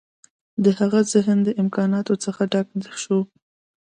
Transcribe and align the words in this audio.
د 0.63 0.65
هغه 0.79 0.99
ذهن 1.13 1.37
د 1.43 1.49
امکاناتو 1.61 2.13
څخه 2.25 2.41
ډک 2.51 2.67
شو 3.03 3.19